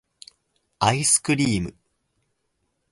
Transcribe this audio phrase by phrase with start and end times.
[0.79, 1.75] アイスクリーム